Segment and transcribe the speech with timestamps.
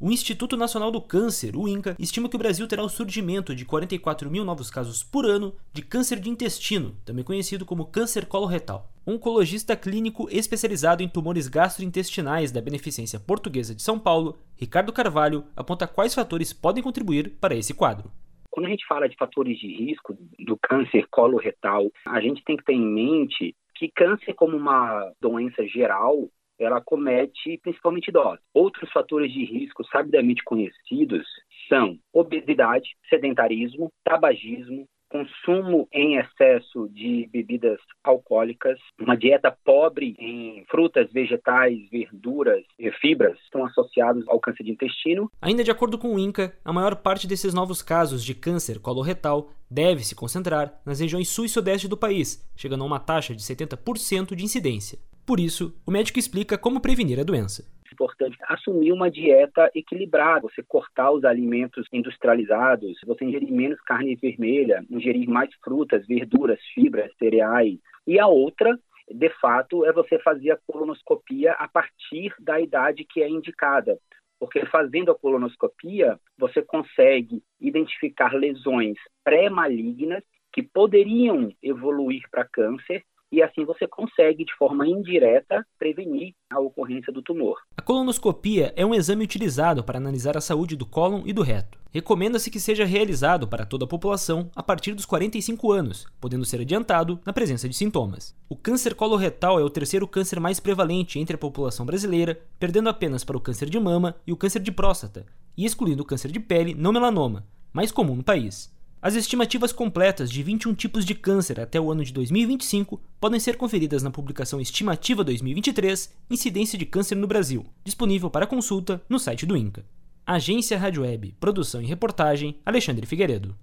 [0.00, 3.64] O Instituto Nacional do Câncer, o INCA, estima que o Brasil terá o surgimento de
[3.64, 8.92] 44 mil novos casos por ano de câncer de intestino, também conhecido como câncer coloretal.
[9.04, 15.88] Oncologista clínico especializado em tumores gastrointestinais da Beneficência Portuguesa de São Paulo, Ricardo Carvalho, aponta
[15.88, 18.08] quais fatores podem contribuir para esse quadro.
[18.52, 22.64] Quando a gente fala de fatores de risco do câncer coloretal, a gente tem que
[22.64, 26.28] ter em mente que câncer como uma doença geral
[26.58, 28.44] ela comete principalmente idosos.
[28.52, 31.26] Outros fatores de risco sabidamente conhecidos
[31.68, 41.10] são obesidade, sedentarismo, tabagismo, consumo em excesso de bebidas alcoólicas, uma dieta pobre em frutas,
[41.12, 45.30] vegetais, verduras e fibras estão associados ao câncer de intestino.
[45.40, 49.50] Ainda de acordo com o INCA, a maior parte desses novos casos de câncer coloretal
[49.70, 53.42] deve se concentrar nas regiões sul e sudeste do país, chegando a uma taxa de
[53.42, 54.98] 70% de incidência.
[55.28, 60.40] Por isso, o médico explica como prevenir a doença é importante assumir uma dieta equilibrada,
[60.40, 67.10] você cortar os alimentos industrializados, você ingerir menos carne vermelha, ingerir mais frutas, verduras, fibras,
[67.18, 67.78] cereais.
[68.06, 68.78] E a outra,
[69.10, 73.98] de fato, é você fazer a colonoscopia a partir da idade que é indicada.
[74.40, 80.22] Porque fazendo a colonoscopia, você consegue identificar lesões pré-malignas
[80.54, 87.12] que poderiam evoluir para câncer e assim você consegue, de forma indireta, prevenir a ocorrência
[87.12, 87.58] do tumor.
[87.76, 91.78] A colonoscopia é um exame utilizado para analisar a saúde do cólon e do reto.
[91.90, 96.60] Recomenda-se que seja realizado para toda a população a partir dos 45 anos, podendo ser
[96.60, 98.36] adiantado na presença de sintomas.
[98.48, 103.24] O câncer coloretal é o terceiro câncer mais prevalente entre a população brasileira, perdendo apenas
[103.24, 105.24] para o câncer de mama e o câncer de próstata,
[105.56, 108.76] e excluindo o câncer de pele não melanoma, mais comum no país.
[109.00, 113.56] As estimativas completas de 21 tipos de câncer até o ano de 2025 podem ser
[113.56, 119.46] conferidas na publicação Estimativa 2023 Incidência de Câncer no Brasil, disponível para consulta no site
[119.46, 119.84] do INCA.
[120.26, 123.54] Agência Rádio Web, produção e reportagem, Alexandre Figueiredo.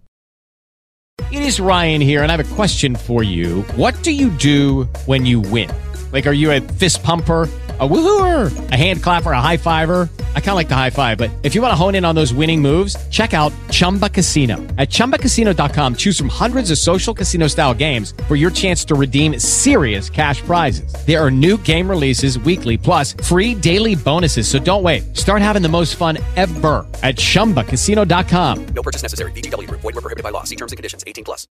[1.32, 3.66] It is Ryan here and I have a question for you.
[3.78, 5.68] What do you do when you win?
[6.16, 7.50] Like, are you a fist pumper?
[7.78, 10.08] a woohooer, a hand clapper, a high fiver.
[10.34, 12.16] I kind of like the high five, but if you want to hone in on
[12.16, 14.56] those winning moves, check out Chumba Casino.
[14.78, 19.38] At ChumbaCasino.com, choose from hundreds of social casino style games for your chance to redeem
[19.42, 20.90] serious cash prizes.
[21.06, 24.48] There are new game releases weekly, plus free daily bonuses.
[24.48, 25.18] So don't wait.
[25.18, 28.68] Start having the most fun ever at ChumbaCasino.com.
[28.68, 29.34] No purchase necessary.
[29.34, 29.70] VGW.
[29.70, 30.46] Void were prohibited by law.
[30.46, 31.04] See terms and conditions.
[31.06, 31.44] 18 plus.